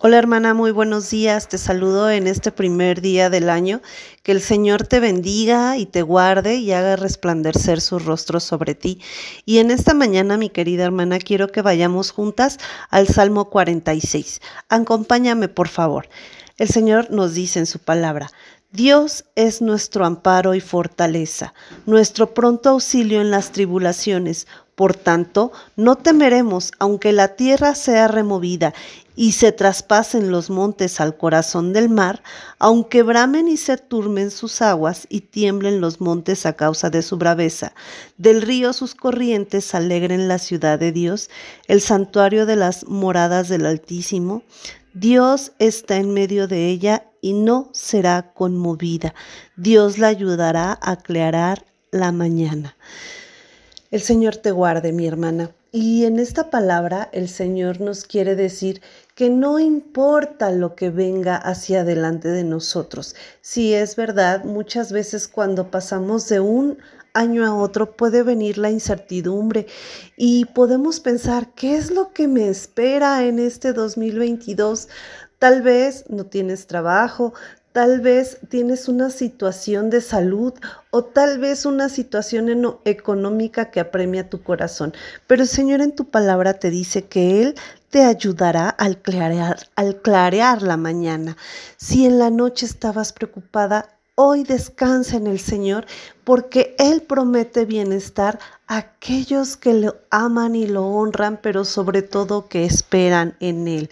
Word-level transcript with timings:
Hola 0.00 0.16
hermana, 0.16 0.54
muy 0.54 0.70
buenos 0.70 1.10
días. 1.10 1.48
Te 1.48 1.58
saludo 1.58 2.08
en 2.08 2.28
este 2.28 2.52
primer 2.52 3.00
día 3.00 3.30
del 3.30 3.50
año. 3.50 3.82
Que 4.22 4.30
el 4.30 4.40
Señor 4.40 4.86
te 4.86 5.00
bendiga 5.00 5.76
y 5.76 5.86
te 5.86 6.02
guarde 6.02 6.54
y 6.54 6.70
haga 6.70 6.94
resplandecer 6.94 7.80
su 7.80 7.98
rostro 7.98 8.38
sobre 8.38 8.76
ti. 8.76 9.00
Y 9.44 9.58
en 9.58 9.72
esta 9.72 9.94
mañana, 9.94 10.36
mi 10.36 10.50
querida 10.50 10.84
hermana, 10.84 11.18
quiero 11.18 11.48
que 11.48 11.62
vayamos 11.62 12.12
juntas 12.12 12.58
al 12.90 13.08
Salmo 13.08 13.50
46. 13.50 14.40
Acompáñame, 14.68 15.48
por 15.48 15.66
favor. 15.66 16.08
El 16.58 16.68
Señor 16.68 17.10
nos 17.10 17.34
dice 17.34 17.58
en 17.58 17.66
su 17.66 17.80
palabra, 17.80 18.30
Dios 18.70 19.24
es 19.34 19.62
nuestro 19.62 20.04
amparo 20.04 20.54
y 20.54 20.60
fortaleza, 20.60 21.54
nuestro 21.86 22.34
pronto 22.34 22.68
auxilio 22.68 23.20
en 23.20 23.32
las 23.32 23.50
tribulaciones. 23.50 24.46
Por 24.78 24.94
tanto, 24.94 25.50
no 25.74 25.96
temeremos, 25.96 26.70
aunque 26.78 27.12
la 27.12 27.34
tierra 27.34 27.74
sea 27.74 28.06
removida 28.06 28.74
y 29.16 29.32
se 29.32 29.50
traspasen 29.50 30.30
los 30.30 30.50
montes 30.50 31.00
al 31.00 31.16
corazón 31.16 31.72
del 31.72 31.88
mar, 31.88 32.22
aunque 32.60 33.02
bramen 33.02 33.48
y 33.48 33.56
se 33.56 33.76
turmen 33.76 34.30
sus 34.30 34.62
aguas 34.62 35.08
y 35.10 35.22
tiemblen 35.22 35.80
los 35.80 36.00
montes 36.00 36.46
a 36.46 36.52
causa 36.52 36.90
de 36.90 37.02
su 37.02 37.16
braveza. 37.16 37.72
Del 38.18 38.40
río 38.40 38.72
sus 38.72 38.94
corrientes 38.94 39.74
alegren 39.74 40.28
la 40.28 40.38
ciudad 40.38 40.78
de 40.78 40.92
Dios, 40.92 41.28
el 41.66 41.80
santuario 41.80 42.46
de 42.46 42.54
las 42.54 42.86
moradas 42.86 43.48
del 43.48 43.66
Altísimo. 43.66 44.44
Dios 44.94 45.50
está 45.58 45.96
en 45.96 46.14
medio 46.14 46.46
de 46.46 46.68
ella 46.68 47.02
y 47.20 47.32
no 47.32 47.68
será 47.72 48.32
conmovida. 48.32 49.12
Dios 49.56 49.98
la 49.98 50.06
ayudará 50.06 50.78
a 50.80 50.92
aclarar 50.92 51.66
la 51.90 52.12
mañana. 52.12 52.76
El 53.90 54.02
Señor 54.02 54.36
te 54.36 54.50
guarde, 54.50 54.92
mi 54.92 55.06
hermana. 55.06 55.50
Y 55.72 56.04
en 56.04 56.18
esta 56.18 56.50
palabra 56.50 57.08
el 57.12 57.26
Señor 57.26 57.80
nos 57.80 58.04
quiere 58.04 58.36
decir 58.36 58.82
que 59.14 59.30
no 59.30 59.58
importa 59.58 60.50
lo 60.50 60.74
que 60.74 60.90
venga 60.90 61.36
hacia 61.36 61.80
adelante 61.80 62.28
de 62.28 62.44
nosotros. 62.44 63.14
Si 63.40 63.72
es 63.72 63.96
verdad, 63.96 64.44
muchas 64.44 64.92
veces 64.92 65.26
cuando 65.26 65.70
pasamos 65.70 66.28
de 66.28 66.40
un 66.40 66.76
año 67.14 67.46
a 67.46 67.54
otro 67.54 67.96
puede 67.96 68.22
venir 68.22 68.58
la 68.58 68.70
incertidumbre 68.70 69.66
y 70.18 70.44
podemos 70.44 71.00
pensar, 71.00 71.54
¿qué 71.54 71.76
es 71.76 71.90
lo 71.90 72.12
que 72.12 72.28
me 72.28 72.48
espera 72.48 73.24
en 73.24 73.38
este 73.38 73.72
2022? 73.72 74.88
Tal 75.38 75.62
vez 75.62 76.04
no 76.08 76.26
tienes 76.26 76.66
trabajo, 76.66 77.32
Tal 77.78 78.00
vez 78.00 78.38
tienes 78.48 78.88
una 78.88 79.08
situación 79.08 79.88
de 79.88 80.00
salud 80.00 80.52
o 80.90 81.04
tal 81.04 81.38
vez 81.38 81.64
una 81.64 81.88
situación 81.88 82.76
económica 82.84 83.70
que 83.70 83.78
apremia 83.78 84.28
tu 84.28 84.42
corazón. 84.42 84.92
Pero 85.28 85.42
el 85.42 85.48
Señor 85.48 85.80
en 85.80 85.94
tu 85.94 86.06
palabra 86.10 86.54
te 86.54 86.70
dice 86.70 87.04
que 87.04 87.40
Él 87.40 87.54
te 87.90 88.02
ayudará 88.02 88.68
al 88.68 89.00
clarear, 89.00 89.68
al 89.76 90.02
clarear 90.02 90.62
la 90.62 90.76
mañana. 90.76 91.36
Si 91.76 92.04
en 92.04 92.18
la 92.18 92.30
noche 92.30 92.66
estabas 92.66 93.12
preocupada, 93.12 93.90
hoy 94.16 94.42
descansa 94.42 95.16
en 95.16 95.28
el 95.28 95.38
Señor 95.38 95.86
porque 96.24 96.74
Él 96.80 97.02
promete 97.02 97.64
bienestar 97.64 98.40
a 98.66 98.78
aquellos 98.78 99.56
que 99.56 99.74
lo 99.74 99.94
aman 100.10 100.56
y 100.56 100.66
lo 100.66 100.84
honran, 100.84 101.38
pero 101.40 101.64
sobre 101.64 102.02
todo 102.02 102.48
que 102.48 102.64
esperan 102.64 103.36
en 103.38 103.68
Él. 103.68 103.90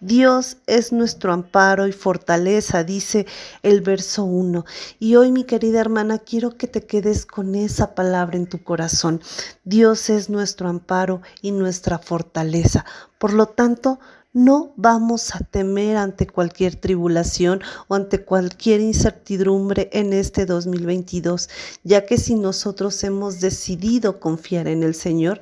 Dios 0.00 0.58
es 0.68 0.92
nuestro 0.92 1.32
amparo 1.32 1.88
y 1.88 1.92
fortaleza, 1.92 2.84
dice 2.84 3.26
el 3.62 3.80
verso 3.80 4.24
1. 4.24 4.64
Y 5.00 5.16
hoy, 5.16 5.32
mi 5.32 5.42
querida 5.42 5.80
hermana, 5.80 6.18
quiero 6.18 6.56
que 6.56 6.68
te 6.68 6.86
quedes 6.86 7.26
con 7.26 7.56
esa 7.56 7.96
palabra 7.96 8.36
en 8.36 8.46
tu 8.46 8.62
corazón. 8.62 9.20
Dios 9.64 10.08
es 10.08 10.30
nuestro 10.30 10.68
amparo 10.68 11.20
y 11.42 11.50
nuestra 11.50 11.98
fortaleza. 11.98 12.84
Por 13.18 13.32
lo 13.32 13.46
tanto, 13.46 13.98
no 14.32 14.72
vamos 14.76 15.34
a 15.34 15.40
temer 15.40 15.96
ante 15.96 16.28
cualquier 16.28 16.76
tribulación 16.76 17.60
o 17.88 17.96
ante 17.96 18.24
cualquier 18.24 18.80
incertidumbre 18.80 19.90
en 19.92 20.12
este 20.12 20.46
2022, 20.46 21.48
ya 21.82 22.06
que 22.06 22.18
si 22.18 22.36
nosotros 22.36 23.02
hemos 23.02 23.40
decidido 23.40 24.20
confiar 24.20 24.68
en 24.68 24.84
el 24.84 24.94
Señor, 24.94 25.40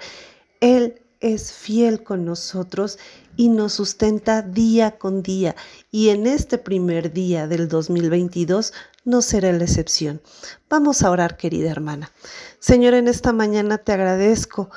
Él 0.61 1.03
es 1.21 1.53
fiel 1.53 2.03
con 2.03 2.25
nosotros 2.25 2.99
y 3.37 3.49
nos 3.49 3.75
sustenta 3.75 4.43
día 4.43 4.99
con 4.99 5.23
día. 5.23 5.55
Y 5.91 6.09
en 6.11 6.27
este 6.27 6.59
primer 6.59 7.13
día 7.13 7.47
del 7.47 7.69
2022 7.69 8.73
no 9.05 9.23
será 9.23 9.53
la 9.53 9.65
excepción. 9.65 10.21
Vamos 10.69 11.03
a 11.03 11.11
orar, 11.11 11.37
querida 11.37 11.71
hermana. 11.71 12.11
Señor, 12.59 12.95
en 12.95 13.09
esta 13.09 13.33
mañana 13.33 13.79
te 13.79 13.93
agradezco 13.93 14.71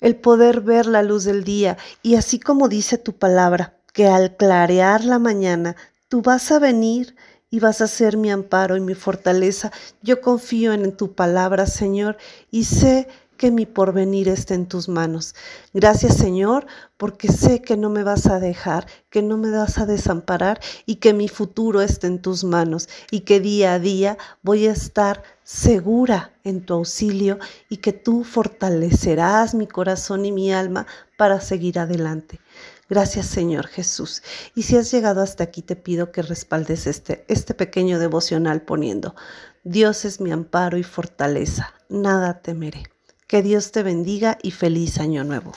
el 0.00 0.16
poder 0.16 0.60
ver 0.60 0.86
la 0.86 1.02
luz 1.02 1.24
del 1.24 1.44
día 1.44 1.78
y 2.02 2.16
así 2.16 2.38
como 2.38 2.68
dice 2.68 2.98
tu 2.98 3.16
palabra, 3.16 3.78
que 3.92 4.06
al 4.06 4.36
clarear 4.36 5.04
la 5.04 5.18
mañana 5.18 5.76
tú 6.08 6.20
vas 6.20 6.50
a 6.52 6.58
venir 6.58 7.16
y 7.48 7.60
vas 7.60 7.80
a 7.80 7.86
ser 7.86 8.16
mi 8.16 8.32
amparo 8.32 8.76
y 8.76 8.80
mi 8.80 8.94
fortaleza. 8.94 9.70
Yo 10.02 10.20
confío 10.20 10.72
en 10.72 10.96
tu 10.96 11.14
palabra, 11.14 11.66
Señor, 11.66 12.16
y 12.50 12.64
sé 12.64 13.06
que 13.36 13.50
mi 13.50 13.66
porvenir 13.66 14.28
esté 14.28 14.54
en 14.54 14.66
tus 14.66 14.88
manos. 14.88 15.34
Gracias 15.72 16.16
Señor, 16.16 16.66
porque 16.96 17.28
sé 17.28 17.62
que 17.62 17.76
no 17.76 17.90
me 17.90 18.02
vas 18.02 18.26
a 18.26 18.40
dejar, 18.40 18.86
que 19.10 19.22
no 19.22 19.36
me 19.36 19.50
vas 19.50 19.78
a 19.78 19.86
desamparar 19.86 20.60
y 20.86 20.96
que 20.96 21.12
mi 21.12 21.28
futuro 21.28 21.82
esté 21.82 22.06
en 22.06 22.20
tus 22.20 22.44
manos 22.44 22.88
y 23.10 23.20
que 23.20 23.40
día 23.40 23.74
a 23.74 23.78
día 23.78 24.18
voy 24.42 24.66
a 24.66 24.72
estar 24.72 25.22
segura 25.42 26.32
en 26.44 26.64
tu 26.64 26.74
auxilio 26.74 27.38
y 27.68 27.78
que 27.78 27.92
tú 27.92 28.24
fortalecerás 28.24 29.54
mi 29.54 29.66
corazón 29.66 30.24
y 30.24 30.32
mi 30.32 30.52
alma 30.52 30.86
para 31.16 31.40
seguir 31.40 31.78
adelante. 31.78 32.40
Gracias 32.88 33.26
Señor 33.26 33.66
Jesús. 33.66 34.22
Y 34.54 34.62
si 34.62 34.76
has 34.76 34.90
llegado 34.90 35.22
hasta 35.22 35.44
aquí, 35.44 35.62
te 35.62 35.76
pido 35.76 36.12
que 36.12 36.22
respaldes 36.22 36.86
este, 36.86 37.24
este 37.28 37.54
pequeño 37.54 37.98
devocional 37.98 38.62
poniendo, 38.62 39.14
Dios 39.64 40.04
es 40.04 40.20
mi 40.20 40.30
amparo 40.30 40.76
y 40.76 40.82
fortaleza, 40.82 41.72
nada 41.88 42.42
temeré. 42.42 42.93
Que 43.26 43.42
Dios 43.42 43.72
te 43.72 43.82
bendiga 43.82 44.36
y 44.42 44.50
feliz 44.50 44.98
año 44.98 45.24
nuevo. 45.24 45.52